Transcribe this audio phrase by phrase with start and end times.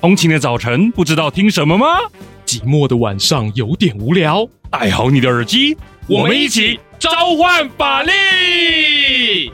[0.00, 1.86] 通勤的早晨不知道听什么吗？
[2.46, 5.76] 寂寞的晚上有点无聊，戴好你的耳机，
[6.08, 9.52] 我们一起召唤法力！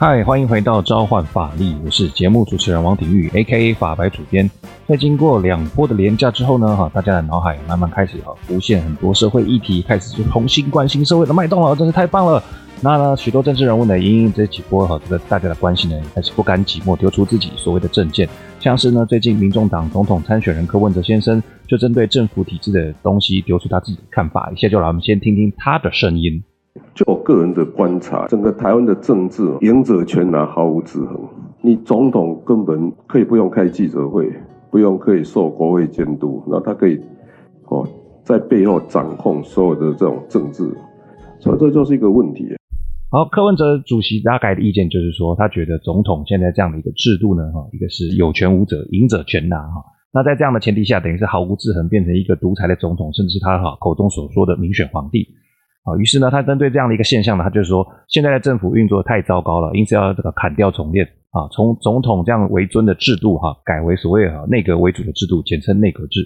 [0.00, 3.74] 嗨，欢迎回到召唤法力，我是节目主持人王鼎玉，A.K.A.
[3.74, 4.48] 法白主编。
[4.86, 12.40] 在经过两波的廉价之后呢，哈，大家的脑海慢慢开始哈浮现很多社会议题，开始就重新关心社会的脉动了，真是太棒了。
[12.80, 18.28] 那呢，许多政治人物呢，因应这几波哈这个大家的关心呢，开始不甘寂寞，丢出自己所谓的政见。
[18.60, 24.48] 像是呢，最近民众党总统参选人柯文哲先生就针对政府体制的东西丢出他自己的看法。
[24.54, 26.40] 一下就来，我们先听听他的声音。
[26.98, 31.16] 就我个人的观察，整个台湾的政治，赢者全拿，毫无制衡。
[31.62, 34.28] 你总统根本可以不用开记者会，
[34.68, 37.00] 不用可以受国会监督，那他可以
[37.68, 37.86] 哦
[38.24, 40.68] 在背后掌控所有的这种政治，
[41.38, 42.48] 所以这就是一个问题。
[43.12, 49.84] 好，柯文哲主席大概的意见就是说，他觉得总统现在这样的一个制度呢，哈，一个是有权无责，赢者全拿，哈。
[50.12, 55.28] 那在这样的前提下，等于是毫无制衡，变成一个独裁的总统，甚至是他哈口中所说的民选皇帝。
[55.88, 66.20] 啊，于是呢，他针对这样的一个现象呢，他就是说，现在的政府运作太糟糕了，因此要这个砍掉重练啊，从总统这样为尊的制度哈，改为所谓哈内阁为主的制度，简称内阁制。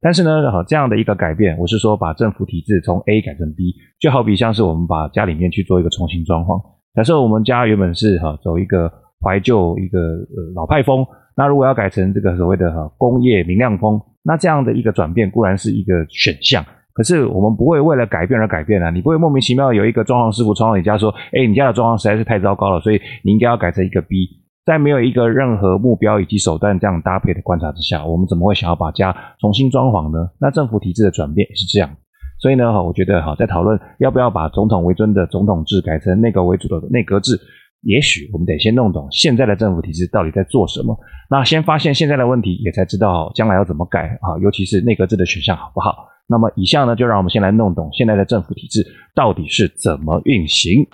[0.00, 6.60] 但是呢，哈这样的一个改变，我是说把政府体制从 A 改成 B，就好比像是我们把家里面去做一个重新装潢。
[6.94, 11.04] 假设我们家原本是哈走一个怀旧一个呃老派风，
[11.36, 16.64] 那如果要改成这个所谓的哈工业明亮风，那这样的一个转变固然是一个选项。
[16.98, 18.90] 可是我们不会为了改变而改变啊！
[18.90, 24.26] 你不会莫名其妙有一个装潢师傅冲到你家说：“哎，你家的装潢实在是太糟糕了，所以你应该要改成一个 B。”
[24.66, 30.28] 在没有一个任何目标以及手段这样搭配的观察之下，我们怎么会想要把家重新装潢呢？
[30.40, 31.88] 那政府体制的转变也是这样。
[32.40, 37.38] 所以呢，我觉得哈，在讨论要不要把总统为尊的总统制改成内阁为主的内阁制，
[37.82, 40.98] 也许我们得先弄懂现在的政府体制到底在做什么。
[41.30, 46.08] 那先发现现在的问题，也才知道将来要怎么改啊，尤其是内阁制的选项好不好？
[46.30, 50.86] 那么以下呢，就让我们先来弄懂现在的政府体制到底是怎么运行。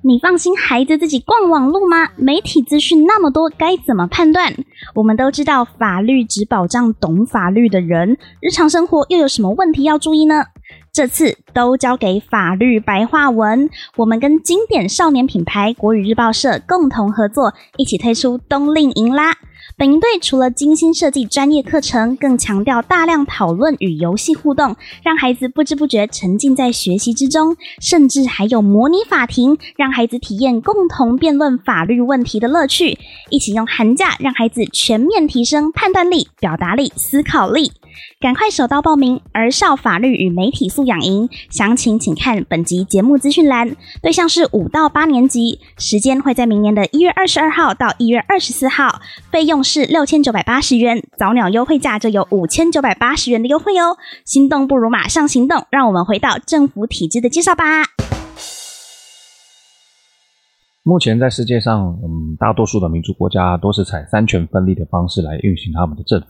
[0.00, 2.08] 你放心孩子自己逛网路吗？
[2.16, 4.54] 媒体资讯那么多，该怎么判断？
[4.94, 10.44] 我们都知道，法律只保障懂法律的人，日常生活又有什么问题要注意呢？
[10.92, 13.70] 这次都交给法律白话文。
[13.96, 19.36] 我们跟经典少年品牌国语日报社共同合作，一起推出冬令营啦。
[19.76, 27.56] 本营队除了精心设计专业课程，更强调大量讨论与游戏互动，让孩子不知不觉沉浸在学习之中。
[27.80, 32.98] 甚至还有模拟法庭，让孩子体验共同辩论法律问题的乐趣。
[33.30, 37.70] 一起用寒假让孩子全面提升判断力、表达力、思考力。
[38.20, 43.76] 赶快手刀报名儿少法律与媒体素养营，详情请看本集节目资讯栏。
[44.02, 49.00] 对象是五到八年级，时间会在明年的一月二十二号到一月二十四号，
[49.30, 53.96] 费用是六千九百八十元，早鸟优惠价就有五千九百八十元的优惠哦。
[54.24, 57.64] 心动不如马上行动，让我们回到政府体制的介绍吧。
[60.82, 66.28] 目前在世界上，嗯，大多数的民主国家都是采三权分立的方式来运行他们的政府。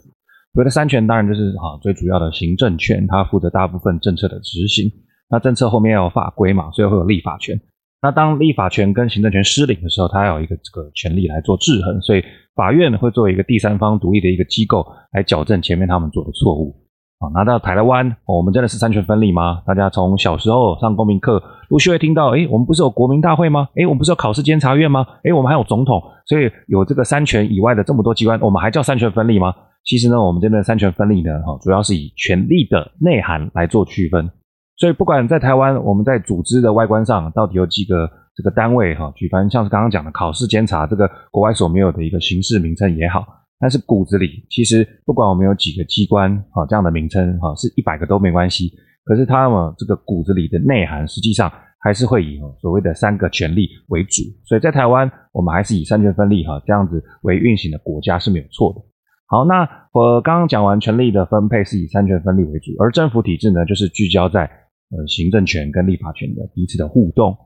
[0.59, 4.91] 所谓的三权当然就是哈最主要的行政权，它负责大部分政策的执行。
[5.31, 7.57] 那政策后面要有法规嘛，所以会有立法权。
[8.03, 12.01] 那当立法权跟行政权失灵的时候，它要有一个这个权力来做制衡。
[12.01, 12.25] 所以
[12.57, 16.75] 法院会作为一个第三方独立的一个机构来矫正前面他们做的错误。
[17.21, 19.63] 啊，拿到台湾，我们真的是三权分立吗？
[19.65, 23.69] 大家从小时候上公民课，陆续会听到，诶，我们不是有国民大会吗？
[23.77, 25.07] 诶，我们不是有考试监察院吗？
[25.23, 29.55] 诶，我们还有总统，所以有这个三权以外的这么多机关，我们还叫三权分立吗？
[29.89, 34.31] 其实呢，我们这边的三权分立呢，哈，主要是以权力的内涵来做区分。
[34.77, 38.07] 所以，不管在台湾，我们在组织的外观上到底有几个
[38.37, 43.25] 这个单位，哈，举凡像是刚刚讲的考试监察这个国外所没有的一个形式名称也好，
[43.59, 48.71] 但是骨子里，其实不管我们有几个机关，哈，这样的名称，哈，是一百个都没关系。
[49.05, 54.21] 可是它们这个骨子里的内涵，实际上还是会以所谓的三个权力为主。
[54.45, 58.83] 所以在台湾，我们还是以三权分立，哈，这样子为运行的国家是没有错的。
[59.31, 67.37] 好，那我刚刚讲完权力的分配是以三权分立为主，而政府体制呢，就是聚焦在呃行政权跟立法权的彼此的互动。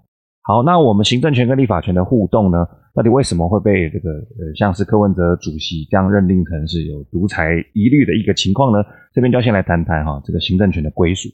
[0.43, 2.65] 好，那我们行政权跟立法权的互动呢，
[2.95, 8.79] 到底为什么会被这个呃像是柯文哲主席这样认定成是有独裁疑虑的一个情况呢？
[9.13, 11.29] 这边就要先来谈谈哈这个行政权的归属。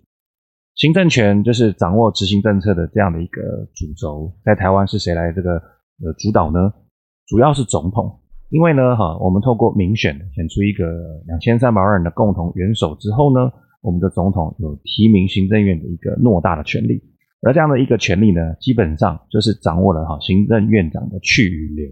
[0.76, 3.42] 行政权就是掌握执行政策的这样的一个
[3.74, 6.72] 主轴，在台湾是谁来这个呃主导呢？
[7.26, 8.18] 主要是总统。
[8.50, 10.84] 因为呢，哈，我们透过民选选出一个
[11.26, 13.52] 两千三百万人的共同元首之后呢，
[13.82, 17.02] 我们的总统有提名行政院的一个偌大的权力，
[17.42, 21.90] 而这样的一个权力呢，基本上就是掌握了哈行政院长的去与留，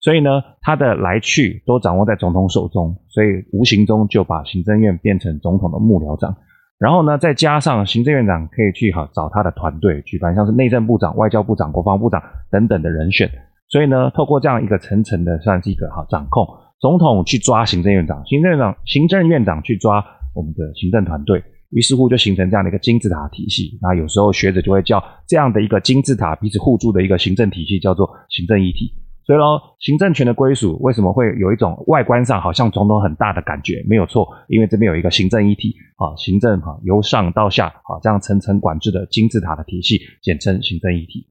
[0.00, 6.36] 所以呢，他的来去都掌握在总统手中，所以无形中就把行政院变成总统的幕僚长。
[6.78, 13.30] 然后呢，再加上行政院长可以去哈找他的团队，举办像是内政部长、外交部长、国防部长等等的人选。
[13.74, 16.46] 所以呢，透过这样一个层层的算是一个哈掌控，
[16.78, 20.00] 总统去抓行政院长，行政院长行政院长去抓
[20.32, 23.76] 我们的行政团队，于是乎就形成这样的一个金字塔体系。
[23.82, 28.94] 那有时候学者就会叫这样的一个金字塔彼此互助的一个行政体系叫做行政一体。
[29.26, 33.84] 所以喽，行政权的归属为什么会有一种外观上好像总统很大的感觉？
[33.88, 41.26] 没有错，因为这边有一个行政一体啊，行政哈由上到下啊这样层层管制的金字塔的体系，简称行政一体。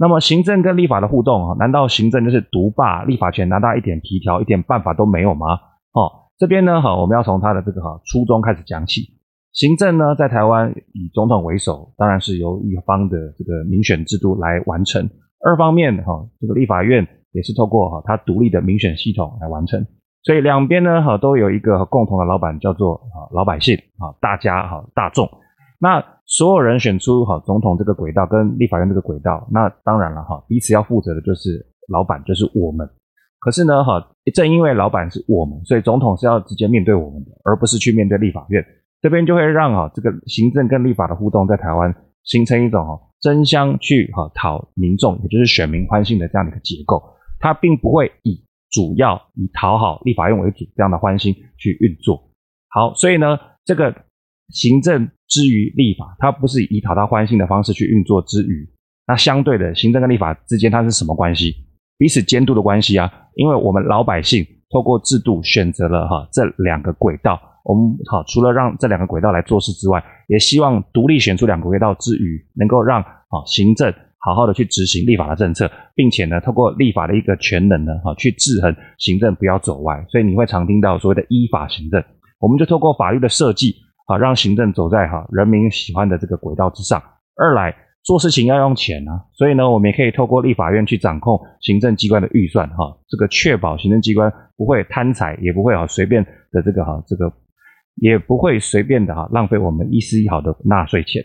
[0.00, 5.46] 那么行政跟立法的互动啊，难道行政就是独霸立法权，拿到一点皮条、一点办法都没有吗？
[5.92, 9.02] 哦，这边呢，哈，我们要从他的这个哈初衷开始讲起。
[9.52, 15.10] 行政呢，在台湾以总统为首，当然是由一方的这个民选制度来完成。
[15.44, 19.84] 二方面哈，这个立法院也是透过哈它独立的民选系统来完成。
[20.22, 25.28] 所以两边呢，哈都有一个共同的老板，叫做啊老百姓啊，大家哈大众。
[25.80, 32.88] 那所有人选出哈总统这个轨道跟立法院这个轨道，那当然了哈，彼此要负责的就是老板，就是我们。
[33.38, 38.64] 可是呢哈，正因为老板是我们，所以总统是要直接面对我们的，而不是去面对立法院。
[39.00, 41.94] 这边就会让哈这个行政跟立法的互动在台湾
[42.24, 47.00] 形成一种哈争相去哈讨民众，也就是选民欢心的这样的一个结构。
[47.38, 52.20] 它并不会以主要以讨好立法院为主这样的欢心去运作。
[52.68, 53.94] 好，所以呢这个。
[54.50, 58.68] 行政之于立法，它不是以讨他欢心的方式去运作之余，
[59.06, 61.54] 那相对的，行政跟立法之间它是什么关系？
[61.98, 63.12] 彼此监督的关系啊。
[63.34, 80.04] 因为我们老百姓透过制度选择了哈这两个轨道，我们好除了让这两个轨道来做事之外，也希望独立选出两个轨道之余，能够让啊行政好好的去执行立法的政策，并且呢，透过立法的一个权能呢，哈去制衡行政不要走歪。
[80.08, 82.02] 所以你会常听到所谓的依法行政，
[82.40, 83.76] 我们就透过法律的设计。
[84.08, 87.00] 啊，让行政走在哈人民喜欢的这个轨道之上。
[87.36, 87.72] 二来
[88.02, 97.30] 做事情要用钱啊，所以呢，我们也可以透过立法院去掌控行政机关的预算哈，这个确保行政机关不会贪财，也不会啊随便的这个哈这个，
[97.96, 101.22] 也不会随便的哈浪费我们一丝一毫的纳税钱。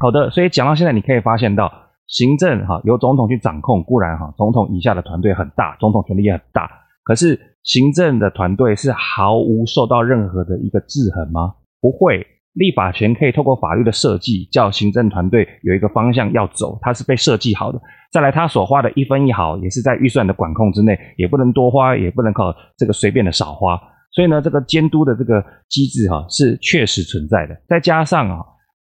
[0.00, 1.72] 好的，所以讲到现在，你可以发现到
[2.08, 6.68] 行政哈由总统去掌控，固然哈总统以下的团队很大，总统权力也很大，
[7.04, 11.54] 可是行政的团队是毫无受到任何的一个制衡吗？
[11.82, 12.24] 不会，
[12.54, 17.80] 立法权可以透过法律的设计，叫行政团队有一个方向要走，它是被设计好的。
[18.12, 23.76] 再来，他所花的一分一毫也是在预算的管控之内，也不能多花，也不能靠这个随便的少花。
[24.12, 27.56] 所以呢，这个监督的这个机制哈、是确实存在的。
[27.66, 28.38] 再加上啊，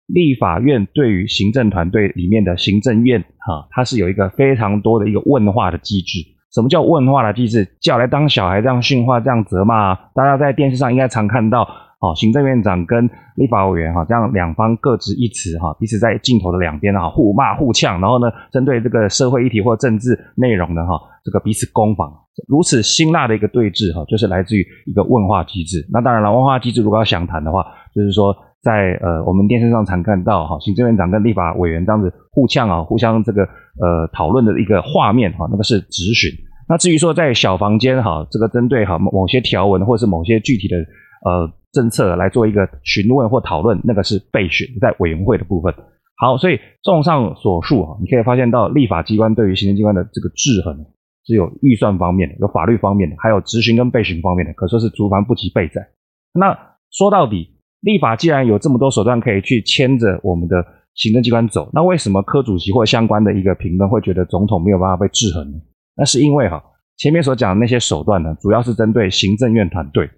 [0.08, 6.20] 立法院对于行政团队里面的行政院哈、它是有一个非常多的一个问话的机制。
[6.52, 7.66] 什么叫问话的机制？
[7.80, 9.94] 叫来当小孩这样训话，这样责骂。
[10.16, 11.68] 大家在电视上应该常看到。
[12.02, 22.10] 好，行政院长跟立法委员哈，这样两方各执一词哈，彼此在镜头的两边哈，互骂互呛，然后呢，针对这个社会议题或政治内容的哈，这个彼此攻防，
[22.48, 25.86] 如此辛辣的一个对峙哈，就是来自于一个问话机制。
[25.92, 28.34] 那当然了，问话机制如果要详谈的话，就是说
[28.64, 36.32] 在呃我们电视上常看到哈，行政院长跟立法委员这样子互呛啊，互相这个呃讨论的一个画面哈，那个是质询。
[36.70, 40.78] 那至于说在小房间哈，这个针对哈某些条文或者是某些具体的
[41.26, 41.52] 呃。
[41.72, 45.74] 政策来做一个询问或讨论，那个是备询在委员会的部分。
[46.18, 50.86] 好，所以综上所述啊，你可以发现到立法机关对于行政机关的这个制衡，
[51.24, 55.88] 只有预算方面的，有法律方面的，还有执行跟备询方面的，可说是族繁不及备载。
[56.34, 56.58] 那
[56.92, 65.58] 说到底，立法既然有这么多手段可以去牵着我们的行政机关走，那为什么科主席或相关的一个评论会觉得总统没有办法被制衡呢？
[65.96, 66.62] 那是因为哈，
[66.98, 70.10] 前面所讲的那些手段呢，主要是针对行政院团队。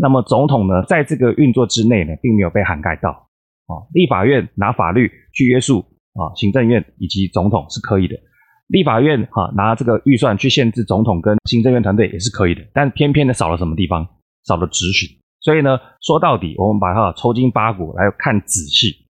[0.00, 3.84] 那么总统呢，在这个运作之内呢，并没有被涵盖到啊。
[3.92, 5.80] 立法院拿法律去约束
[6.14, 8.16] 啊，行政院以及总统是可以的。
[8.68, 14.08] 立法院哈拿这个预算去限制总统跟行政院团队也是可以的，但偏偏的少了什么地方？
[14.48, 15.20] 少了执行。
[15.40, 19.06] 所以呢，说到底，我们把它抽筋扒骨来看仔细。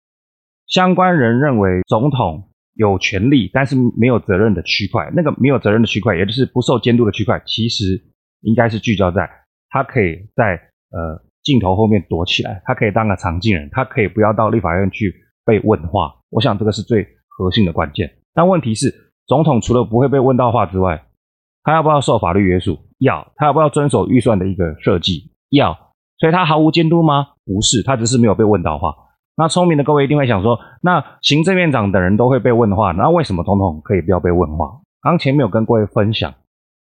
[0.68, 8.00] 相关人认为，总统有权力但是没有责任的区块，那个没有责任的区块，也就是不受监督的区块，其实
[8.42, 9.28] 应该是聚焦在
[9.68, 10.60] 他可以在。
[10.90, 15.14] 呃，镜头后面躲起来，他可以当个藏镜人，他可以不要到立法院去
[15.44, 16.14] 被问话。
[16.30, 18.10] 我想这个是最核心的关键。
[18.34, 21.04] 但问题是，总统除了不会被问到话之外，
[21.62, 22.78] 他要不要受法律约束？
[22.98, 23.32] 要。
[23.36, 25.32] 他要不要遵守预算的一个设计？
[25.50, 25.76] 要。
[26.18, 27.28] 所以他毫无监督吗？
[27.44, 28.94] 不是，他只是没有被问到话。
[29.36, 34.80] 那聪明的各位一定会想说，那行政院长等人都会被问话，那为什么总统可以不要被问话？
[35.02, 36.32] 刚前面有跟各位分享，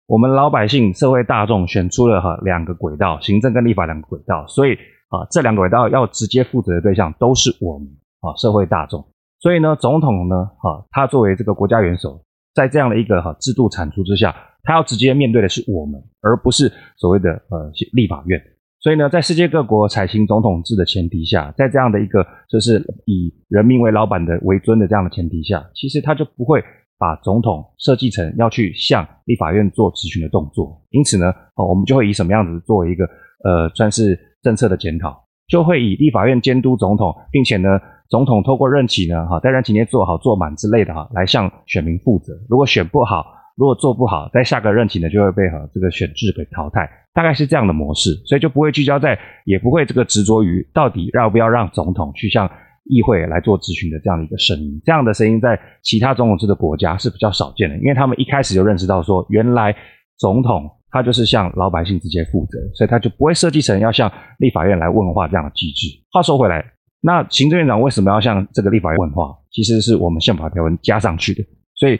[0.06, 4.74] 我们老百姓、社会大众选出了哈两个轨道，行政跟立法两个轨道，所以
[5.08, 7.88] 啊，这两个轨道要直接负责的对象都是我们
[8.20, 9.02] 啊，社会大众。
[9.40, 12.22] 所以呢，总统呢，哈，他作为这个国家元首，
[12.54, 18.38] 在这样的一个哈制度产出之下，他要直接面对的是我们，而不是所谓的呃立法院。
[18.80, 26.62] 所以呢，在世界各国采行总统制的前提下，在这样的一个就是以人民为老板的为尊的这样的前提下，其实他就不会
[26.98, 30.80] 把总统设计成要去向立法院做质询的动作。
[30.90, 33.04] 因此呢，哦，我们就会以什么样子作为一个
[33.44, 35.14] 呃算是政策的检讨，
[35.48, 37.68] 就会以立法院监督总统，并且呢，
[38.08, 42.32] 总统透过任期呢，哈，在任期内做好做满之类的哈，来向选民负责。
[42.48, 43.24] 如果选不好，
[43.56, 52.50] 如果做不好，在下个任期呢，就会被哈这个选制给淘汰，大概是这样的模式，所以就不会聚焦在，也不会这个执着于到底要不要让总统去向
[52.84, 54.80] 议会来做咨询的这样的一个声音。
[54.84, 59.74] 这样的声音在其他总统制的国家是比较少见的，因为他们一开始就认识到说，原来
[60.18, 65.88] 总统他就是向老百姓直接负责，所以他就不会设计成要向立法院来问话这样的机制。
[66.12, 66.64] 话说回来，
[67.00, 69.34] 那行政院长为什么要向这个立法院问话？
[69.50, 71.42] 其实是我们宪法条文加上去的，
[71.74, 71.98] 所以。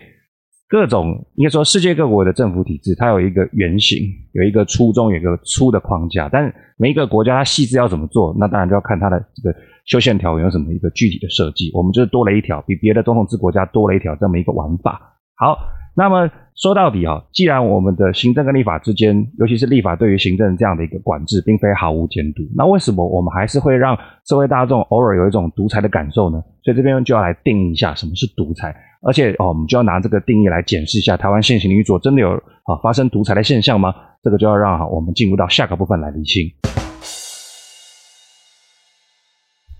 [0.68, 3.98] 各种应该说，世界各国的政府体制，它有一个原型，
[4.32, 6.28] 有一个初衷，有一个粗的框架。
[6.28, 9.56] 但每一个国家它细致要怎么做，那当然就要看它的这个
[9.86, 11.70] 修宪条文有什么一个具体的设计。
[11.74, 15.18] 我们就是多了一条，比别的总统制国家多了一条这么一个玩法。
[15.36, 15.58] 好。
[15.96, 23.96] 那么说到底啊，既然我们的行政跟立法之间，尤其是立法对于行政这样的一个管制，并非毫无监督，那为什么我们还是会让
[24.26, 26.42] 社会大众偶尔有一种独裁的感受呢？
[26.64, 33.94] 所以这边就要来定义一下什么是独裁，而且哦，我们就要拿这个定义来检视一下台湾现行的运作真的有啊发生独裁的现象吗？
[34.22, 36.50] 这个就要让我们进入到下个部分来厘清。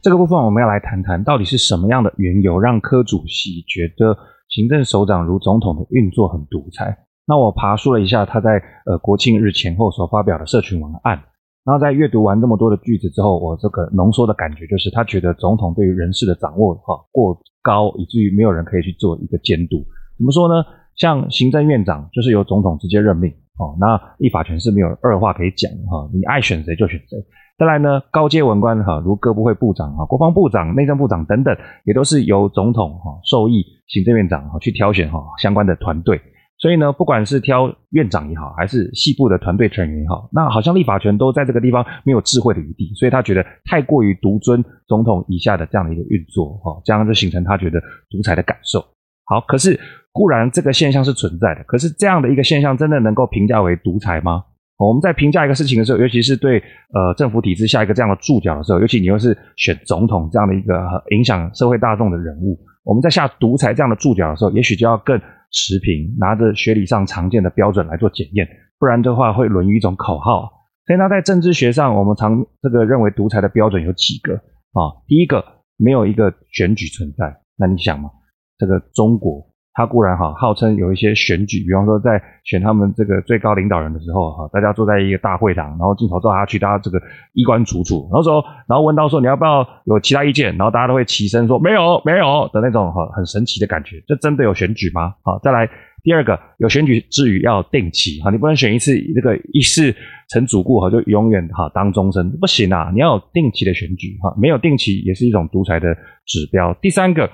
[0.00, 4.16] 这个部分我们要来谈谈到底是什么样的缘由让柯主席觉得。
[4.54, 6.96] 行政首长如总统的运作很独裁。
[7.26, 11.16] 那我爬梳了一下他在呃国庆日前后所发表的社群文案，
[11.64, 19.84] 然后在阅读完这么多的句子之后，我这个浓缩的感觉就是，他觉得总统对于人事的掌握哈过高，以至于没有人可以去做一个监督。
[20.16, 20.54] 怎么说呢？
[20.94, 27.18] 像行政院长就是由总统直接任命哦，那立法权是没有二话可以讲的哈，你爱选谁就选谁。
[27.56, 36.20] 再来呢，高阶文官哈，如各部会部长哈、国防部长、内政部长等等，也都是由总统哈授意行政院长哈去挑选哈相关的团队。
[36.58, 47.80] 所以呢，不管是挑院长也好，还是系部的团队成员也好，那好像立法权都在这个地方没有智慧的余地，所以他觉得太过于独尊总统以下的这样的一个运作哈，这样就形成他觉得
[48.10, 48.80] 独裁的感受。
[49.26, 49.78] 好，可是
[50.10, 54.44] 固然这个现象是存在的，可是这样的一个现象真的能够评价为独裁吗？
[54.76, 60.74] 我们在评价一个事情的时候，尤其是对呃政府体制下一个这样的注脚的时候，尤其你又是选总统这样的一个
[61.10, 65.16] 影响社会大众的人物，我们在下独裁这样的注脚的时候，也许就要更
[65.52, 70.50] 持平，拿着学理上常见的标准来做检验，不然的话会沦于一种口号。
[70.86, 74.90] 所以呢，在政治学上，我们常这个认为独裁的标准有几个啊？
[75.06, 75.44] 第一个，
[75.76, 77.32] 没有一个选举存在。
[77.56, 78.10] 那你想嘛，
[78.58, 79.53] 这个中国。
[79.76, 87.02] 他固然哈号称有一些选举，比方说在选他们这个最高领导人的时候哈，大家坐在一个大会堂，然后镜头照下去，大家这个
[87.32, 95.12] 衣冠楚楚，然后说，然后问到说你要不要有其他意见，然后大家都会起身说没有没有的那种哈很神奇的感觉，这真的有选举吗？
[95.24, 95.68] 好，再来
[96.04, 99.92] 第二个，有选举之余要定期哈，你不能选一次这个一世
[100.28, 105.92] 成主顾哈就永远哈当终身不行啊，你要有定期的选举哈，没有定期也是一种独裁的
[106.26, 106.72] 指标。
[106.80, 107.28] 第三个。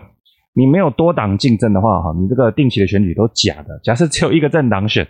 [0.61, 3.81] 你没有多党竞争的话，哈，你这个定期的选举都假的。
[3.83, 5.02] 假设只有一个政党选，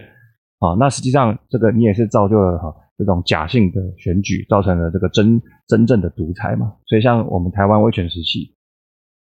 [0.61, 6.73] 啊，那实际上这个你也是造就了哈这种假性的选举，造成了这个真真正的独裁嘛。
[6.87, 8.54] 所以像我们台湾威权时期，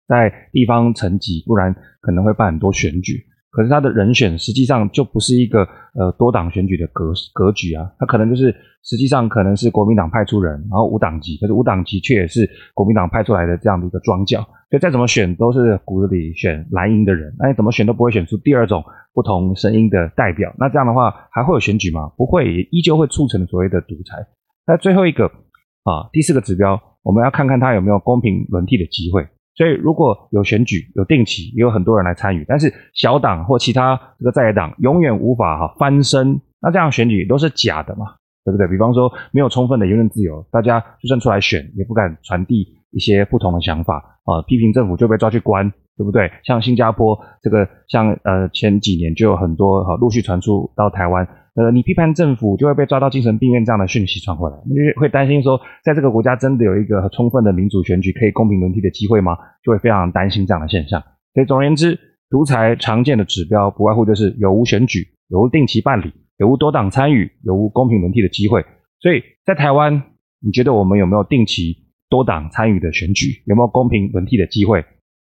[0.07, 3.27] 在地方层级，不然可能会办很多选举。
[3.53, 5.61] 可是他的人选实际上就不是一个
[5.95, 14.41] 呃多党选举的格格局啊，他可能就是实际上可能是国民党派出人，然后无党籍，可是无党籍却也是国民党派出来的这样的一个庄脚，
[14.71, 18.83] 所以再怎么选都是骨子里选蓝营的人，那你怎么选都不会选出第二种
[19.13, 22.11] 不同声音的代表，那这样的话还会有选举吗？
[22.17, 24.27] 不会，依旧会促成所谓的独裁。
[24.67, 29.27] 那最后一个啊，第四个指标，我们要看看他有没有公平轮替的机会。
[29.55, 38.07] 所以，如果有选举、有定期，也有很多人来参与，但是小党或其他这个在野党永远无法哈翻身，那这样选举都是假的嘛，
[38.45, 38.67] 对不对？
[38.67, 46.33] 比方说，没有充分的言论自由，大家就算出来选，也不敢传递一些不同的想法啊，批评政府就被抓去关对不对？
[46.45, 59.37] 像新加坡这个，像呃前几年就有很多哈陆续传出到台湾，呃，你批判政府就会被抓到精神病院这样的讯息传回来，因为会担心说，在这个国家真的有一个充分的民主选举可以公平轮替的机会吗？
[59.63, 61.03] 就会非常担心这样的现象。
[61.35, 61.99] 所以总而言之，
[62.31, 68.65] 独裁常见的指标不外乎就是有无选举，有无定期办理，有无多党参与，有无公平轮替的机会。
[69.01, 70.03] 所以在台湾，
[70.41, 71.77] 你觉得我们有没有定期
[72.09, 73.27] 多党参与的选举？
[73.45, 74.83] 有没有公平轮替的机会？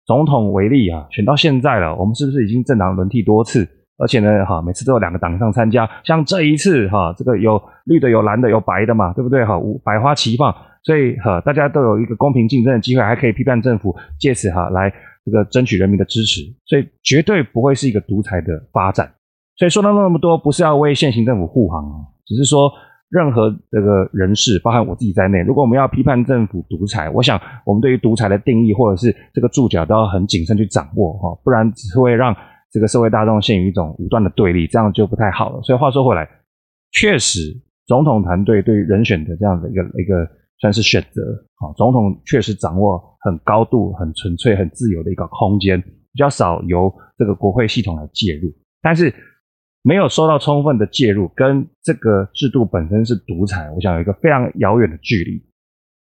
[0.07, 3.69] 总统为例啊，选到现在了，我们是不是已经政党轮替多次？
[3.97, 5.89] 而且呢，哈，每次都有两个党上参加。
[6.03, 9.43] 像这一次，哈，这个有绿的、有蓝的、有白的嘛，对不对？
[9.43, 14.91] 哈，百花齐放，所以哈，大家都有一个公平竞争的机会，还可以批判政府，借此哈来
[15.25, 16.41] 这个争取人民的支持。
[16.65, 19.11] 所以绝对不会是一个独裁的发展。
[19.57, 22.71] 所以说到那么多，不是要为现行政府护航啊，只是说。
[23.09, 32.35] 任何这个人士，包含我自己在内，如果我们要批判政府独裁，我想我们对于独裁的定义或者是这个注脚都要很谨慎去掌握哈，不然只会让
[32.71, 35.61] 这个社会大众陷于一种武断的对立，这样就不太好了。
[35.61, 36.27] 所以话说回来，
[36.91, 37.39] 确实
[37.85, 40.27] 总统团队对于人选的这样的一个一个
[40.59, 41.21] 算是选择
[41.55, 49.13] 啊，总统确实掌握很高度、很纯粹、很自由的一个空间，比较少由这个国会系统来介入，但是。
[49.83, 55.41] 没有受到充分的介入，跟这个制度本身是独裁，我想有一个非常遥远的距离。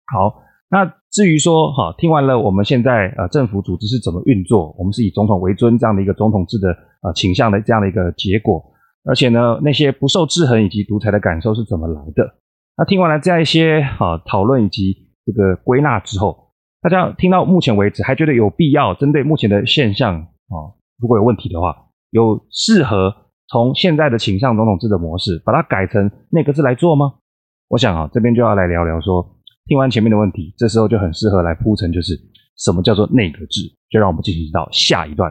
[0.05, 0.85] 好，那
[1.17, 6.69] 至于说，哈，听完了我们现在呃政府组织是怎么运作，我们是以总统为尊这样的一个总统制的
[7.01, 8.63] 呃倾向的这样的一个结果，
[9.03, 12.35] 而且呢，那些不受制衡以及独裁的感受是怎么来的？
[12.77, 14.95] 那听完了这样一些哈讨论以及
[15.25, 21.75] 这个归纳之后，大家听到目前为止还觉得有必要针对目前的现象啊，如果有问题的话，
[22.11, 23.11] 有适合。
[23.49, 27.13] 从现在的倾向总统制的模式，把它改成内阁制来做吗？
[27.69, 29.25] 我想啊，这边就要来聊聊说，
[29.67, 32.17] 听完前面的问题，这时候就很适合来铺陈，就是
[32.55, 33.63] 什么叫做内阁制？
[33.89, 35.29] 就让我们进行到下一段。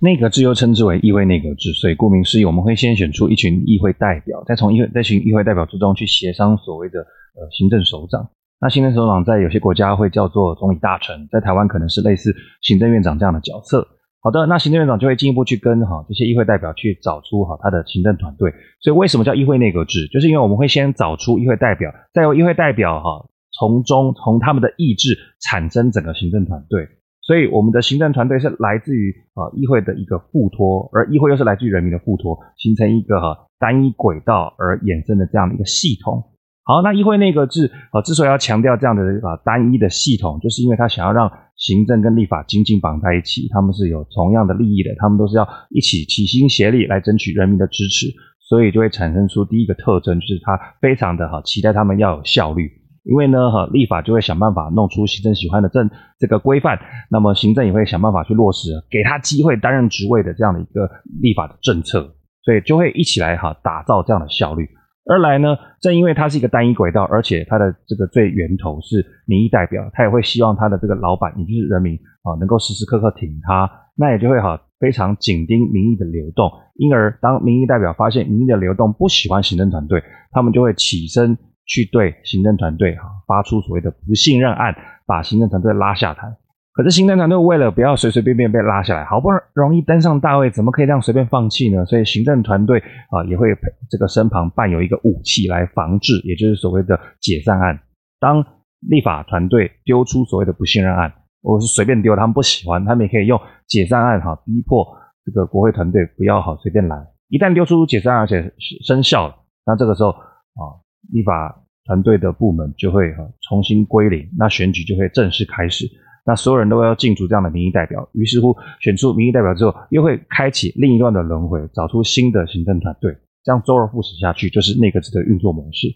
[0.00, 8.28] 内阁制又称之为议会内阁制，所以顾名思义，我们会先选出一群议会代表，再从议会这群议会代表之中去协商所谓的呃行政首长。
[8.60, 13.86] 那行政首长在有些国家会叫做总理大臣，在台湾可能是类似行政院长这样的角色。
[14.26, 18.52] 好的，那行政院长就会进一步去跟哈这些议会代表去找出哈他的行政团队。
[18.80, 20.08] 所以为什么叫议会内阁制？
[20.08, 23.24] 就是因为我们会先找出议会代表，再由议会代表哈
[23.56, 26.88] 从中从他们的意志产生整个行政团队。
[27.22, 36.20] 所以我们的行政团队是来自于啊议会的一个附托，而议会又是来自于人民的附托，形成一个哈单一轨道而衍生的这样的一个系统。
[36.64, 41.30] 好，那议会内阁制啊，之所以要强调这样的啊单一的系统，就是因为他想要让
[41.66, 48.06] 行政跟立法紧紧绑在一起，他们是有同样的利益的，他们都是要一起齐心协力来争取人民的支持，
[48.48, 52.70] 所以就会产生出第一个特征，就是他非常的哈期待他们要有效率，
[53.02, 56.78] 因为呢哈立法就会想办法弄出行政喜欢的政这个规范，
[57.10, 60.88] 那么行政也会想办法去落实给他机会担任职位的这样的一个
[61.20, 64.68] 立法的政策，所以就会一起来哈打造这样的效率。
[65.08, 76.50] 二来呢，正因为它是一个单一轨道，而且它的这个最源头是民意代表，他也会希望他的这个老板，也就是人民啊，能够时时刻刻挺他，那也就会哈非常紧盯民意的流动。
[76.74, 84.74] 因而，当民意代表发现民意的流动不喜欢行政团队，他们就会起身去对行政团队哈发出所谓的不信任案，
[85.06, 86.36] 把行政团队拉下台。
[86.76, 91.86] 可是行政团队为了不要随随便便被拉下来，好不容易登上大位，怎么可以这样随便放弃呢？
[91.86, 93.48] 所以行政团队啊也会
[93.88, 97.80] 这个身旁伴有一个武器来防治，也就是所谓的解散案。
[98.20, 98.44] 当
[98.80, 101.10] 立法团队丢出所谓的不信任案，
[101.40, 104.86] 我是随便丢，他们不喜欢，他们也可以用解散案哈逼迫
[105.24, 106.96] 这个国会团队不要好随便来。
[107.30, 108.52] 一旦丢出解散案而且
[108.84, 109.34] 生效了，
[109.64, 110.76] 那这个时候啊
[111.10, 115.86] 立法团队的部门就会哈重新归零，那选举就会正式开始。
[116.26, 125.86] 那所有人都要进驻这样的民意代表，于是乎选出民意代表之后，又会开启另一段的轮回，找出新的行政团队，这样周而复始下去，就是内阁制的运作模式。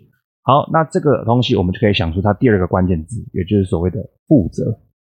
[0.42, 4.64] 好，那这个东西我们就可以想出它第二个关键字，也就是所谓的负责。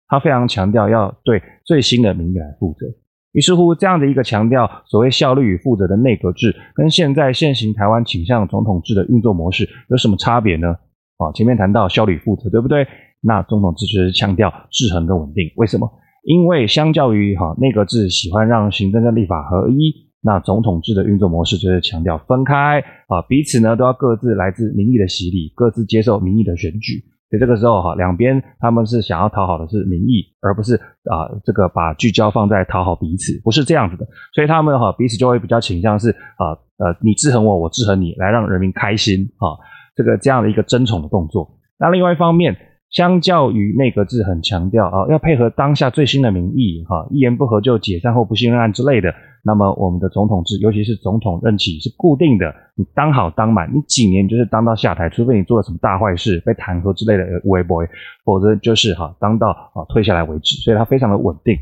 [0.07, 2.85] 它非常强调要对最新的民意来负责。
[3.31, 10.75] 于是乎，这样的一个强调所谓效率与负责的内阁制，跟现在现行台湾倾向总统制的运作模式有什么差别呢？
[11.17, 12.85] 啊，前面谈到效率负责，对不对？
[13.21, 15.87] 那总统制就是强调制衡跟稳定，为什么？
[16.23, 27.03] 因为相较于哈内阁制喜欢让行政跟立法合一，那总统制的运作模式就是强调分开啊，彼此呢都要各自来自民意的洗礼，各自接受民意的选举。
[27.29, 34.05] 所以这个时候哈，两边他们是想要讨好的是民意，而不是啊这个把聚焦放在讨好彼此，不是这样子的。
[34.35, 39.57] 所以他们哈彼此就会比较倾向是啊呃你制衡我，我制衡你，来让人民开心啊
[39.95, 41.57] 这个这样的一个争宠的动作。
[41.79, 42.55] 那另外一方面。
[42.91, 49.13] 相较于内阁制很强调啊，要配合当下最新的民意哈，一言不合就解散或不信任案之类的。
[49.43, 57.81] 那么我们的总统制，尤其是总统任期是固定的，你当好当满，你几年就是当到下台，除非你做了什么大坏事被弹劾之类的微博，
[58.25, 60.57] 否则就是哈当到啊退下来为止。
[60.57, 61.55] 所以它非常的稳定。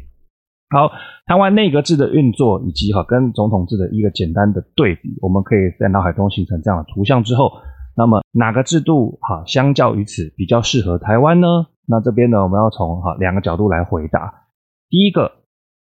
[0.71, 0.91] 好，
[1.27, 7.51] 谈完内阁制的运作以及哈跟总统制的一个简单的对比，我们可以在脑海中形成这样的图像之后。
[7.99, 11.47] 那么哪个制度哈，相较于此比较适合台湾呢？
[11.85, 14.47] 那这边呢，我们要从哈两个角度来回答。
[14.89, 15.29] 第一个，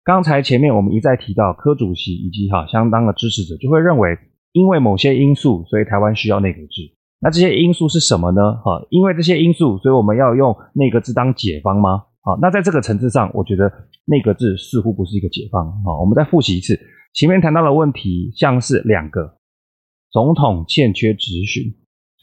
[0.05, 4.17] 刚才前面我们一再提到，柯主席以及哈相当的支持者就会认为，
[4.53, 6.95] 因为某些因素，所以台湾需要内阁制。
[7.19, 8.41] 那这些因素是什么呢？
[8.63, 12.05] 哈，因为这些因素，所以我们要用内阁制当解方吗？
[12.23, 13.69] 好，那在这个层次上，我觉得
[14.05, 15.67] 内阁制似乎不是一个解方。
[15.83, 16.79] 好，我们再复习一次，
[17.13, 19.39] 前面谈到的问题像是两个，
[20.13, 21.75] 总统欠缺质询。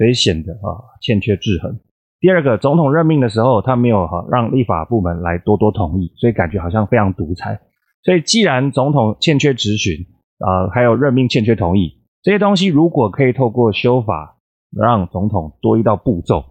[0.01, 1.79] 所以显得啊欠缺制衡。
[2.19, 7.59] 第二个，总统任命的时候，他没有哈让立法部门来多多同意，所以感觉好像非常独裁。
[8.01, 9.93] 所以既然总统欠缺质询，
[10.39, 14.37] 啊还有任命欠缺同意这些东西，如果可以透过修法
[14.71, 16.43] 让总统多一道步骤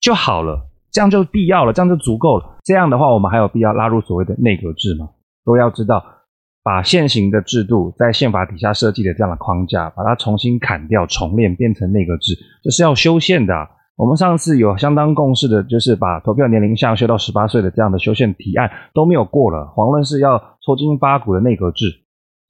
[0.00, 2.58] 就好了，这样就必要了，这样就足够了。
[2.64, 5.10] 这样的话，我们还有必要拉入所谓的内阁制吗？
[5.44, 6.04] 都要知道。
[6.66, 13.54] 把现行的制度在宪法底下设计的这样的框架，把它重新砍掉、重练，变成内阁制，这是要修宪的。
[13.94, 21.86] 我们上次有相当共识的，就是把投票年龄下修到十八岁的这样的修宪提案都没有过了，遑论是要抽筋扒骨的内阁制。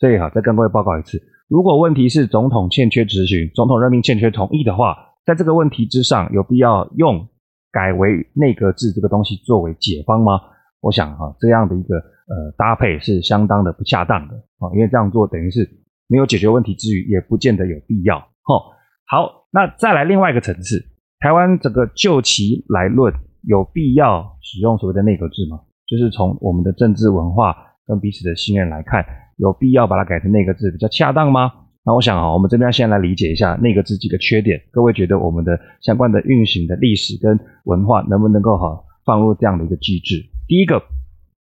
[0.01, 7.29] 所以哈，再跟各位报告一次，如果问题是总统欠缺质询、总统任命欠缺同意的话，在这个问题之上，有必要用
[7.71, 10.41] 改为内阁制这个东西作为解方吗？
[10.81, 12.03] 我想哈，这样的一个。
[12.29, 15.69] 呃，搭配是相当的不恰当的啊，因为这样做等于是
[16.09, 18.19] 没有解决问题之余，也不见得有必要。
[18.43, 18.75] 齁，
[19.07, 20.85] 好，那再来另外一个层次，
[21.21, 25.61] 台湾整个就其来论，有必要使用所谓的内阁制吗？
[25.87, 29.05] 就是从我们的政治文化跟彼此的信任来看，
[29.37, 31.53] 有必要把它改成内阁制比较恰当吗？
[31.85, 40.17] 那我想啊，我们这边先来理解一下内阁制几个缺点，各位觉得我们的相关的运行的历史跟文化能不能够哈放入这样的一个机制？
[40.49, 40.83] 第一个。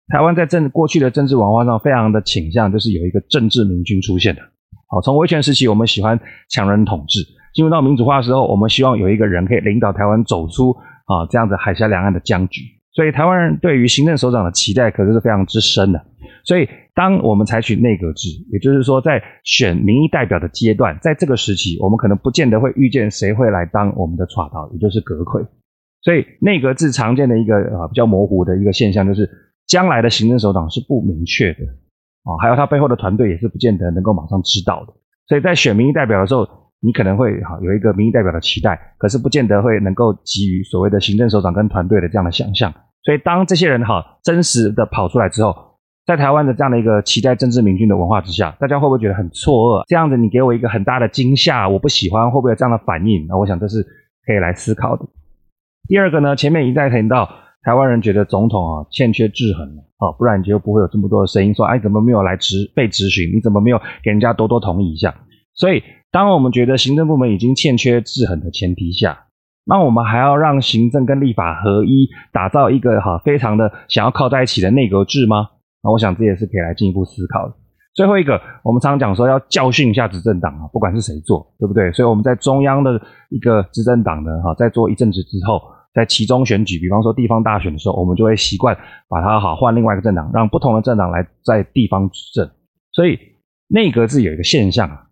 [0.10, 4.42] 台湾在政过去的政治文化上，非常的倾向就是有一个政治明君出现的。
[4.88, 6.20] 好，从威权时期，我们喜欢
[6.50, 7.22] 强人统治；
[7.54, 10.72] 进入到民主化的时候，我们希望有一个人可以领导台湾走出
[11.06, 12.62] 啊这样子海峡两岸的僵局。
[12.92, 16.04] 所以，台湾人对于行政首长的期待可是非常之深的。
[16.44, 25.48] 所以，当我们采取内阁制，也就是说，在选民意代表的阶段，在这个时期，我们可能不见得会遇见谁会来当我们的좌导，也就是阁揆。
[26.02, 29.30] 所以，内阁制常见的一个啊比较模糊的一个现象就是。
[29.70, 31.60] 将来的行政首长是不明确的
[32.24, 34.94] 啊，还有他背后的团队也是不见得能够马上知道的。
[35.28, 36.46] 所以在选民意代表的时候，
[36.82, 42.74] 你可能会哈有一个民意代表的期待，可是不见得会能够给予所谓的行政首长跟团队的这样的想象。
[43.04, 45.56] 所以当这些人哈真实的跑出来之后，
[46.08, 49.84] 在台湾的这样的一个期待政治明君的文化之下，大家会不会觉得很错愕？
[49.88, 53.28] 这样子你给我一个很大的惊吓，我不喜欢，会不会有这样的反应？
[53.28, 53.86] 那我想这是
[54.26, 55.06] 可以来思考的。
[55.88, 57.30] 第二个呢，前面一再提到。
[57.62, 59.68] 台湾人觉得总统啊欠缺制衡
[59.98, 63.36] 啊，不然你就不会有这么多的声音说，哎，怎么没有来质被质询？
[63.36, 65.14] 你怎么没有给人家多多同意一下？
[65.54, 69.26] 所以，当我们觉得行政部门已经欠缺制衡的前提下，
[69.66, 75.50] 那我们还要让行政跟立法合一，打造一个哈非常的想要靠在一起的内阁制吗？
[75.84, 77.54] 那我想这也是可以来进一步思考的。
[77.94, 81.92] 最后一个，我们常常讲说要教训一下执政党啊，不管是谁做，对不对？
[81.92, 85.62] 所以我们在中央的一个执政党呢，哈，在做一阵子之后。
[85.94, 92.48] 在其中选举，比方说地方大选的时候，我们就会习惯把它好换另外一个政党，让不同的政党来在地方执政。
[92.92, 93.18] 所以
[93.68, 95.08] 内阁制有一个现象啊，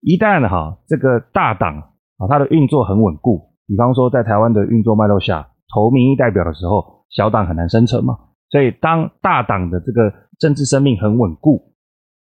[0.00, 1.76] 一旦哈这个大党
[2.18, 8.16] 啊它的运作很稳固，比方说在台湾的运作脉络下，投民意代表的时候，小党很难生存嘛。
[8.50, 11.74] 所以当大党的这个政治生命很稳固，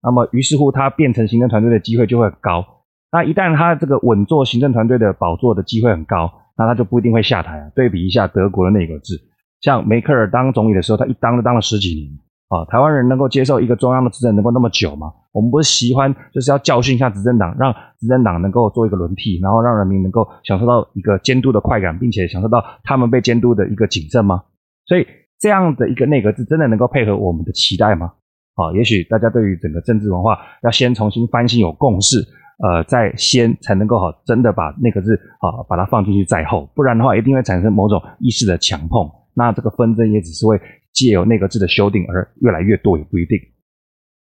[0.03, 2.64] 那么于是乎它变成行政团队的机会就会很高。
[3.11, 6.31] 那一旦它这个稳坐行政团队的宝座的机会很高。
[6.57, 7.71] 那他就不一定会下台啊。
[7.75, 9.14] 对比一下德国的内阁制，
[9.61, 12.11] 像梅克尔当总理的时候，他一当就当了十几年
[12.49, 12.64] 啊。
[12.71, 15.12] 台湾人能够接受一个中央的执政能够那么久吗？
[15.33, 24.45] 我们不是喜欢就是要教训一下执政党，让执政党能够做一个轮替，然后让人民能够享受到一个监督的快感，并且享受到他们被监督的一个谨慎吗？
[24.87, 25.07] 所以
[25.40, 28.12] 这样的一个内阁制真的能够配合我们的期待吗？
[28.55, 32.25] 啊，也许大家对于整个政治文化要先重新翻新，有共识。
[32.62, 39.11] 呃，在先才能够好，真的把那个字啊，把它放进去在后，不然的话，一定会产生某种意识的强碰。
[39.35, 40.61] 那这个纷争也只是会
[40.93, 43.37] 借由那个字的修订而越来越多，也不一定。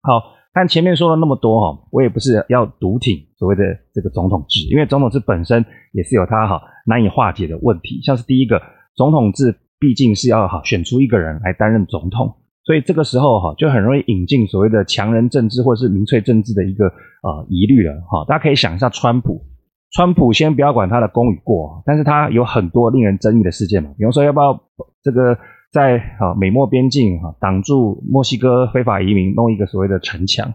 [0.01, 3.63] 好，但前面说了那么多哈，我也不是要独挺所谓的
[3.93, 8.01] 这个总统制，因为总统制本身也是有它哈难以化解的问题。
[8.01, 8.61] 像是第一个，
[8.95, 18.23] 总统制毕竟是要哈选出一个人来担任总统，所以这个时候哈就很容易引进所谓的强人政治或者是民粹政治的一个呃疑虑了哈。
[18.27, 19.41] 大家可以想一下，川普，
[19.91, 24.59] 川普先不要管他的功与过，但是他有很多令人争议的事件嘛，比如说要不要
[25.03, 25.37] 这个
[25.73, 30.53] 在啊美墨边境哈挡住墨西哥非法移民，弄一个所谓的城墙。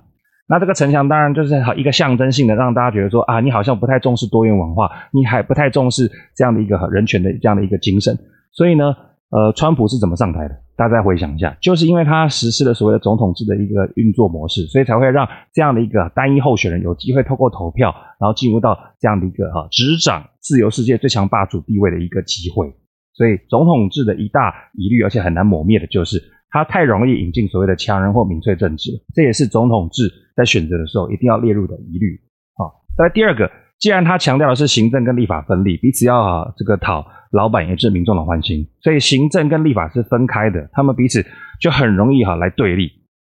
[0.49, 8.17] 那这个城墙当然就是一个象征性的，让大家觉得说啊，你好像不太重视多元文化，你还不太重视这样的一个人权的这样的一个精神。
[8.53, 8.95] 所以呢，
[9.31, 10.55] 呃，川普是怎么上台的？
[10.77, 22.73] 大家回想一下，就是因为他实施了所谓的总统制的一个运作模式，所以才会让这样的一个单一候选人有机会透过投票，然后进入到这样的一个哈执掌自由世界最强霸主地位的一个机会。
[23.15, 26.23] 所以总统制的一大疑虑，而且很难抹灭的就是。
[26.49, 32.19] 它太容易引进所谓的强人或民粹政治，这也是总统制在选择的时候一定要列入的疑虑。
[32.57, 41.25] 好，再来第二个，既然他强调的是行政跟立法分立，彼此要啊这个讨老板也是民众的欢心，所以行政跟立法是分开的，他们彼此
[41.61, 42.91] 就很容易哈来对立。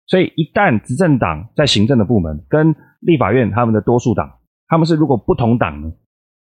[0.07, 4.31] 所以一旦执政党在行政的部门跟立法院他们的多数党，
[4.67, 5.91] 他们是如果不同党呢，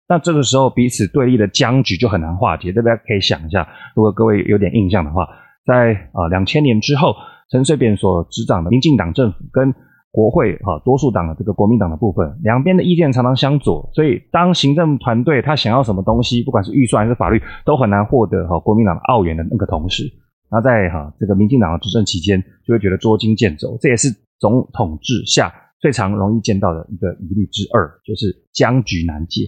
[0.08, 2.72] 那这个时候彼此对立的僵局就很难化解。
[2.72, 5.28] 大家可以想一下，如果各位有点印象的话。
[5.64, 7.16] 在啊两千年之后，
[7.52, 9.72] 陈水扁所执掌的民进党政府跟
[10.12, 20.04] 国会哈多数党的这个国民党的部分，两边的意见常常相左，所以当行政团队他想要什么东西，不管是预算还是法律，都很难获得哈国民党的奥援的那个同时，
[20.52, 29.42] 那在哈这个民进党的执政期间，就会觉得捉襟见肘，这也是总统制下最常容易见到的一个疑虑之二，就是僵局难解。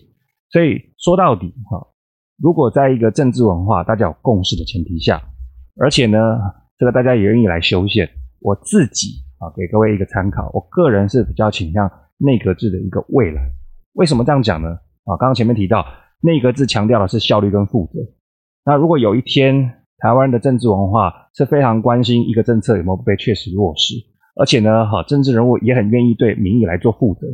[0.51, 1.87] 所以说到底哈，
[2.41, 5.21] 如果在一个政治文化大家有共识的前提下。
[5.81, 6.19] 而且呢，
[6.77, 8.07] 这个大家也愿意来修宪。
[8.39, 9.07] 我自己
[9.43, 10.49] 啊，给各位一个参考。
[10.53, 13.41] 我个人是比较倾向内阁制的一个未来。
[13.93, 14.69] 为什么这样讲呢？
[15.03, 15.85] 啊，刚刚前面提到
[16.21, 17.99] 内阁制强调的是效率跟负责。
[18.65, 23.95] 那如果有一天台湾的政治文化是非常关心一个政策有没有被确实落实，
[24.39, 27.27] 而且呢，哈，政治人物也很愿意对民意来做负责，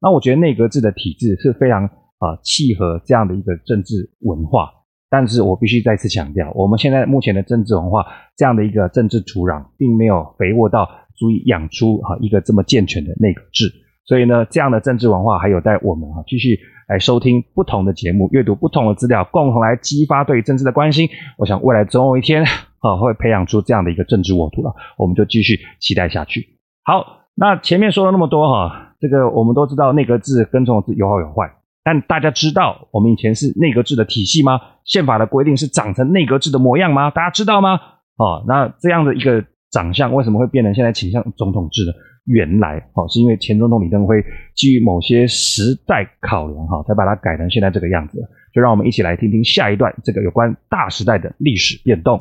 [0.00, 4.70] 那我觉得内阁制的体制是非常啊契合这样的一个政治文化。
[5.10, 8.04] 但是我必须再次强调，我们现在目前的政治文化
[8.36, 13.72] 这样的一个政治土壤，并没有肥沃到足以养出哈一个这么健全的内阁制。
[14.06, 21.08] 所以呢，这样的政治文化还有待我们啊继续来收听不同的节目，阅读不同的资料，共同来激发对政治的关心。
[21.38, 26.58] 我想未来总有一天啊会培养出这样的一个政治沃土了，我们就继续期待下去。
[26.84, 31.50] 好，那前面说了那么多哈，这个我们都知道内阁制跟总统制有好有坏。
[31.82, 34.60] 但大家知道我们以前是内阁制的体系吗？
[34.84, 37.10] 宪法的规定是长成内阁制的模样吗？
[37.10, 37.80] 大家知道吗？
[38.16, 39.42] 哦，那这样的一个
[39.74, 41.92] 长相为什么会变成现在倾向总统制呢？
[42.26, 48.22] 原来哦，是因为前总统李登辉基于某些时代考量哈，才把它改成现在这个样子。
[48.54, 52.20] 就让我们一起来听听下一段这个有关大时代的历史变动。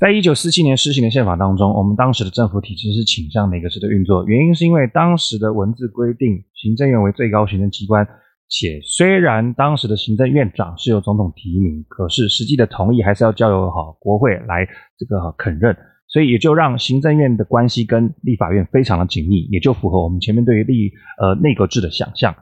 [0.00, 8.04] 在一九四七年施行的宪法当中，我们当时的政府体制是倾向哪个制的运作，原因是因为当时的文字规定行政院为最高行政机关，
[8.54, 15.74] 且虽然当时的行政院长是由总统提名，可是实际的同意还是要交由哈国会来这个肯认，
[16.06, 22.34] 所以也就让行政院的关系跟立法院非常的紧密，也就符合我们前面对于立呃内阁制的想象。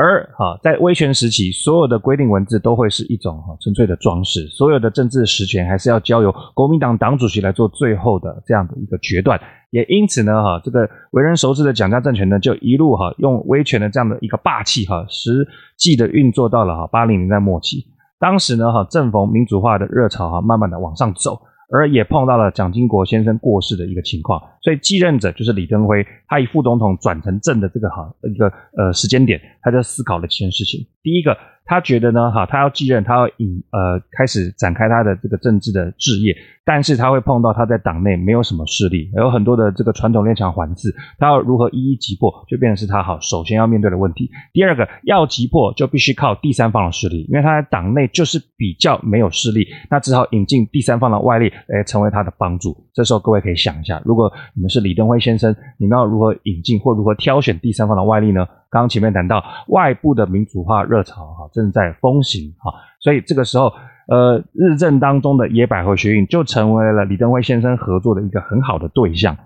[0.00, 9.40] 而哈，在威权时期，所有的规定文字都会是一种哈纯粹的装饰，所有的政治实权还是要交由国民党党主席来做最后的这样的一个决断。
[9.70, 15.44] 也因此呢，哈，这个为人熟知的蒋家政权呢，就一路哈用威权的这样的一个霸气哈，实
[15.76, 17.84] 际的运作到了哈八零年代末期。
[18.20, 21.40] 当时呢，哈正逢民主化的热潮哈，慢慢的往上走。
[21.70, 30.86] 而也碰到了蒋经国先生过世的一个情况，所以继任者就是李登辉，他以副总统转成正的这个哈一个呃时间点，他在思考了几件事情。
[31.02, 31.36] 第一个。
[31.68, 44.30] 他觉得呢，哈，他要继任，他要引呃开始展开他的这个政治的事业，但是他会碰到他在党内没有什么势力，有很多的这个传统列强环伺，他要如何一一击破，就变成是他好首先要面对的问题。
[44.54, 52.74] 第二个，要击破就必须靠第三方的势力，因为他在党内就是比较没有势力，那只好引进第三方的外力来成为他的帮助。
[52.94, 58.46] 这时候各位可以想一下，如果你们是李登辉先生，你们要如何引进或如何挑选第三方的外力呢？
[58.70, 63.72] 刚刚前面谈到外部的民主化热潮哈正在风行哈，所以这个时候
[64.08, 69.36] 呃日政当中的野百合学运就成为了李登辉先生合作的一个很好的对象。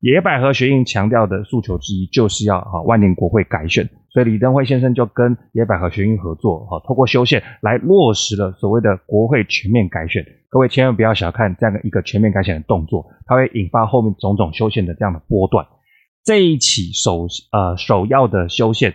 [0.00, 10.22] 野百合学运强调的诉求之一就是要哈万年国会改选，所以李登辉先生就跟野百合学运合作哈，透过修宪来落实了所谓的国会全面改选。
[10.50, 15.64] 各位千万不要小看这样的一个全面改选的动作，它会引发后面种种修宪的这样的波段。
[16.24, 18.92] 这一起首呃首要的修宪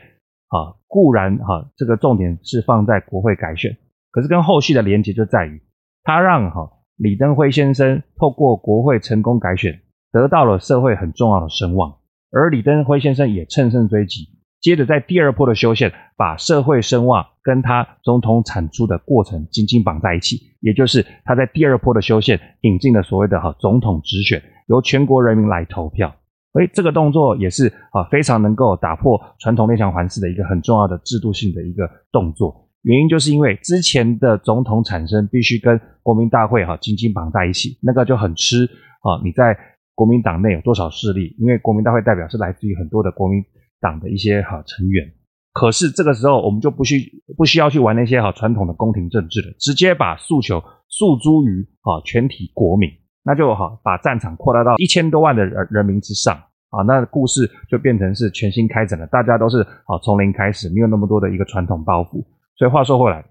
[0.47, 3.77] 啊，固然哈、啊，这个重点是放在国会改选，
[4.09, 5.61] 可是跟后续的连结就在于，
[6.03, 9.79] 他让哈李登辉先生透过国会成功改选，
[10.11, 11.97] 得到了社会很重要的声望，
[12.31, 14.27] 而李登辉先生也乘胜追击，
[14.59, 26.15] 接着在第二波的修宪，把社会声望跟他总统产出的过程紧紧绑在一起，也就是他在第二波的修宪引进了所谓的哈总统直选，由全国人民来投票。
[26.53, 32.69] 诶，这个动作也是啊非常能够打破传统列强环视的一个很重要的制度性的一个动作。
[32.83, 39.57] 原因就是因为之前的总统产生必须跟国民大会哈紧紧绑在一起，那个就很吃啊你在。
[39.99, 41.35] 国民党内有多少势力？
[41.37, 43.43] 因为国民大会代表是来自于很多的国民
[43.81, 45.05] 党的一些哈成员。
[45.51, 52.89] 可是这个时候，我们就不需不需要去玩那些哈传统的宫廷政治了，直接把诉求诉诸于啊全体国民，
[53.23, 56.35] 那就哈把战场扩大到一千多万的人人民之上
[56.69, 59.05] 啊，那故事就变成是全新开展了。
[59.07, 62.23] 大家都是啊从零开始，没有那么多的一个传统包袱。
[62.55, 63.25] 所以话说回来，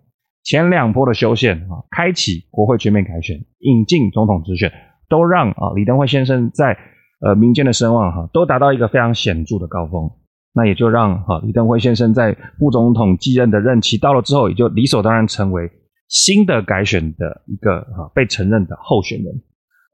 [0.44, 4.72] 前两波的修宪啊，开启国会全面改选，引进总统直选。
[5.08, 6.76] 都让啊李登辉先生在
[7.24, 10.10] 呃民间的声望哈都达到一个非常显著的高峰，
[10.52, 15.70] 那也就让哈李登辉先生在副总统继任的任期到了之后，也就理所当然成为
[16.08, 19.34] 新的改选的一个哈被承认的候选人。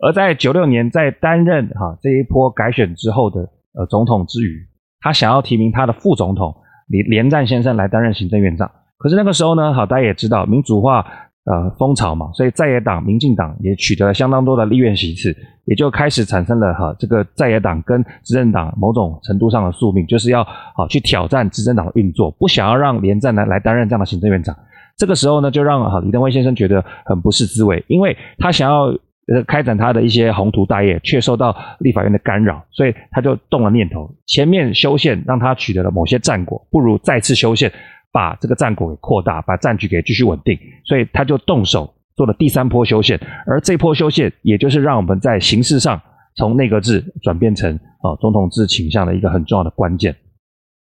[0.05, 3.41] 而在九六年在担任哈这一波改选之后的
[3.73, 4.67] 呃总统之余，
[5.01, 6.55] 他想要提名他的副总统
[6.89, 11.07] 李连战先生来担任行政院长，可是那个时候呢，好大家也知道民主化。
[11.47, 15.37] 呃，风潮嘛，所以在野党民进党也取得了相当多的立院席次，
[15.67, 20.43] 也就开始产生了哈这个在野党跟执政党某种程度上的宿命，就是要
[20.75, 24.57] 好去挑战执政党的运作，不想要让连战来来担任这样的行政院长。
[24.97, 28.91] 这个时候呢，就让哈李登辉先生觉得很不是滋味，因为他想要
[29.33, 37.73] 呃开展他的一些宏图大业，却受到立法院的干扰，所以他就动了念头，前面修宪让他取得了某些战果，不如再次修宪。
[38.13, 46.01] 把这个战果给扩大，把战局给继续稳定，所以他就动手做了第三波修宪，而这波修宪，也就是让我们在形式上
[46.37, 50.15] 从内阁制转变成啊总统制倾向的一个很重要的关键。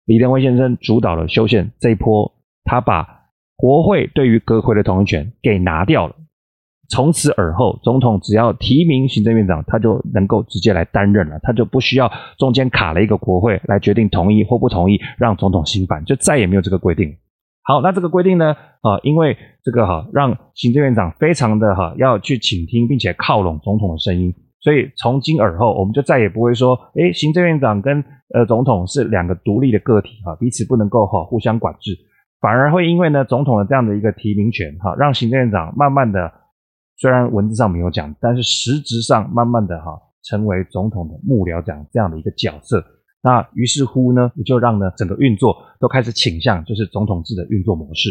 [0.04, 2.30] 李登辉先生主导了修宪这一波，
[2.64, 3.08] 他把
[3.56, 6.14] 国会对于阁魁的同意权给拿掉了。
[6.94, 17.12] 从此而后，总统只要提名行政院长，他就能够直接来担任了，他就不需要中间卡了一个国会来决定同意或不同意，让总统新办，就再也没有这个规定。
[17.64, 18.54] 好，那这个规定呢？
[18.82, 31.90] 啊，因为这个哈，让行政院长非常的哈要去倾听并且靠拢总统的声音，所以从今而后，我们就再也不会说，诶，行政院长跟呃总统是两个独立的个体哈，彼此不能够哈互相管制，
[32.40, 36.30] 反而会因为呢总统的这样的一个提名权哈，让行政院长慢慢的。
[36.96, 42.84] 虽然文字上没有讲，但是实质上慢慢的哈成为总统的幕僚长这样的一个角色。
[43.22, 48.10] 那于是乎呢，也就让呢整个运作都开始倾向就是总统制的运作模式。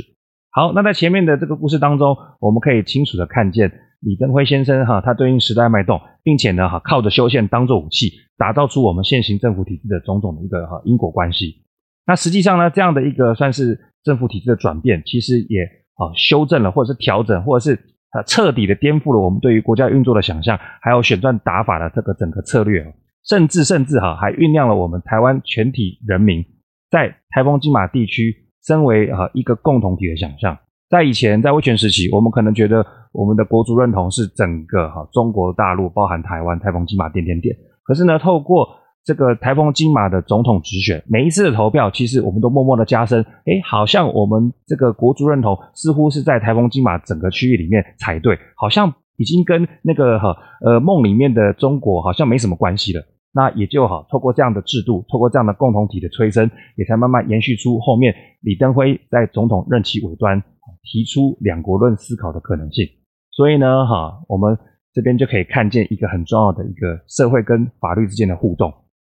[0.52, 11.63] 好，那在前面的这个故事当中，我们可以清楚的看见李登辉先生哈他对应时代脉动，并且呢哈靠着修宪当做武器，打造出我们现行政府体制的种种的一个哈因果关系。
[12.06, 15.63] 那实际上呢，这样的一个算是政府体制的转变，其实也
[15.96, 17.92] 啊修正了或者是调整或者是。
[18.13, 22.93] 啊，彻底的颠覆了我们对于国家运作的想象，还有选战打法的这个整个策略，
[23.28, 26.45] 甚至甚至哈，还酝酿了我们台湾全体人民
[26.91, 30.58] 在台风金马地区身为啊一个共同体的想象。
[30.89, 37.56] 在以前，在威权时期，我们可能觉得我们的国族认同是整个哈中国大陆，包含台湾，台风金马点点点。
[37.84, 38.67] 可是呢，透过
[39.06, 53.04] 这个台风金马的总统直选，每一次的投票，其实我们都默默的加深，诶，好像我们这个国族认同似乎是在台风金马整个区域里面才对，好像已经跟那个哈呃梦里面的中国好像没什么关系了。
[53.36, 60.39] 那也就好，透过这样的制度，透过这样的共同体的催生，也才慢慢延续出后面李登辉在总统任期尾端
[60.84, 62.86] 提出两国论思考的可能性。
[63.32, 64.56] 所以呢，哈，我们
[64.94, 68.72] 这边就可以看见一个很重要的一个社会跟法律之间的互动。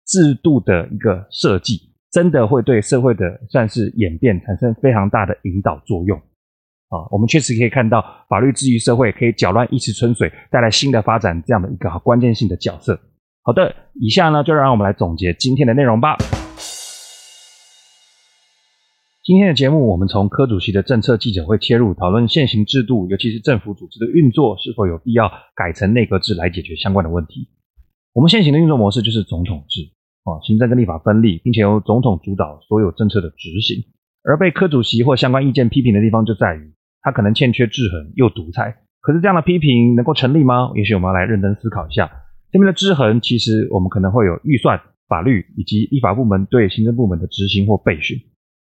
[0.10, 1.80] 制度的一个设计，
[2.12, 7.06] 真的会对社会的算是演变产生非常大的引导作用啊！
[7.12, 13.00] 我们确实可以看到，法律治于社会可以搅乱一池春水，带来新的发展，这样的一个关键性的角色。
[13.44, 16.18] 好的，以下呢就让我们来总结今天的内容吧。
[19.24, 27.48] 今天的节目，我们从柯主席的政策记者会切入，讨论现行制度，尤其是政府组织的运作，是否有必要改成内阁制来解决相关的问题。
[28.14, 29.82] 我们现行的运作模式就是总统制。
[30.30, 33.84] 啊，行政跟立法分立，并且由总统主导所有政策的执行。
[34.24, 38.76] 而被科主席或相关意见批评的地方就在于，他可能欠缺制衡又独裁。
[39.02, 40.72] 可是这样的批评能够成立吗？
[40.76, 42.12] 也许我们要来认真思考一下。
[42.52, 48.18] 这边的制衡，其实我们可能会有预算、法律以及立法部门对行政部门的执行或备询。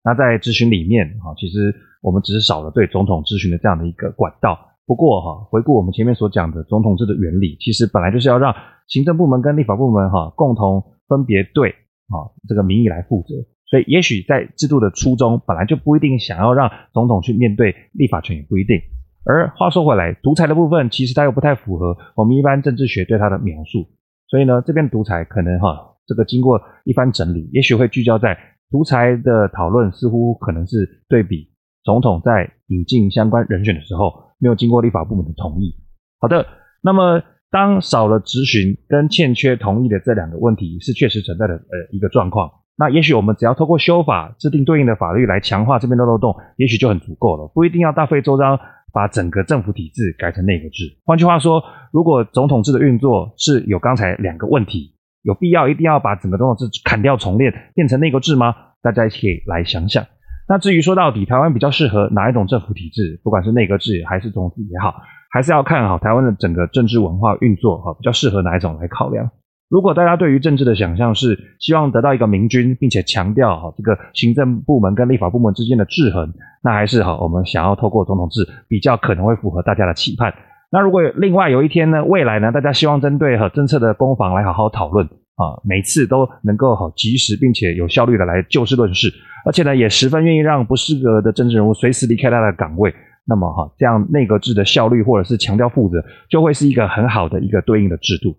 [0.04, 4.58] 那在质询里面哈，其实我们只是少了对总统咨询的这样的一个管道。
[4.86, 8.54] 不过哈，回顾我们前面所讲的总统制的原理，其实本来就是要让
[8.86, 13.34] 行政部门跟立法部门哈共同分别对啊这个民意来负责。
[13.68, 18.80] 所以也许在制度的初衷本来就不一定想要让总统去面对立法权，也不一定。
[19.24, 23.88] 而话说回来，独裁的部分其实它又不太符合我们一般政治学对它的描述。
[24.28, 28.38] 所以呢，这边独裁可能哈这个经过一番整理，也许会聚焦在
[28.70, 31.48] 独裁的讨论，似乎可能是对比
[31.82, 34.25] 总统在引进相关人选的时候。
[34.38, 35.74] 没有经过立法部门的同意。
[36.20, 36.46] 好的，
[36.82, 41.60] 那么当少了质询跟欠缺同意的这两个问题是确实存在的呃
[41.92, 48.58] 一个状况，那也许我们只要透过修法制定对应的法律来强化这边的漏洞，也许就很足够了，不一定要大费周章
[48.92, 50.98] 把整个政府体制改成内阁制。
[51.04, 51.62] 换句话说，
[51.92, 58.54] 如果总统制的运作是有刚才两个问题，有必要一定要把整个总统制砍掉重练变成内阁制吗？
[58.82, 60.04] 大家一起来想想。
[60.48, 64.94] 那至于说到底，台湾比较适合哪一种政府体制，不管是内阁制还是总统制也好，
[65.30, 69.28] 还是要看好台湾的整个政治文化运作哈，比较适合哪一种来考量。
[69.68, 76.32] 如果大家对于政治的想象是希望得到一个明君，并且强调哈这个行政部门跟立法部门之间的制衡，
[76.62, 80.32] 那还是哈我们想要透过总统制比较可能会符合大家的期盼。
[80.70, 85.08] 那如果另外有一天呢，未来呢，大家希望针对哈政策的攻防来好好讨论。
[85.36, 89.12] 啊，每次都能够好及时并且有效率的来就事论事，
[89.44, 92.94] 而且呢，也十分愿意让不适格的政治人物随时离开他的岗位。
[93.28, 98.36] 那么哈，这样内阁制的效率或者是强调负责，就会是一个很好的一个对应的制度。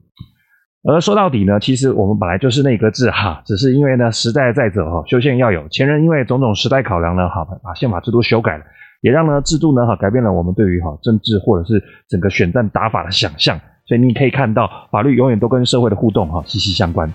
[0.87, 8.63] 而说到底呢，其实我们本来就是内阁制哈，只是因为呢时代在走哈，修宪要有前人因为种种时代考量呢，哈，把宪法制度修改了，
[9.01, 13.59] 也让呢制度呢哈改变了我们对于哈政治或者是整个选战打法的想象。
[13.87, 17.11] 所以你可以看到，法律永远都跟社会的互动哈息息相关。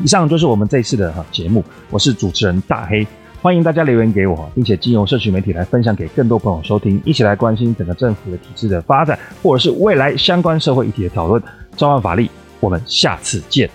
[0.00, 3.04] 以上就是我们这一次的哈节目，我是主持人大黑，
[3.42, 11.42] 欢迎大家留言给我，并且经由社群媒体来分享给更多朋友收听，一起来关心整个政府的体制的发展，或者是未来相关社会议题的讨论。
[11.76, 12.30] 召唤法律，
[12.60, 13.68] 我们下次见。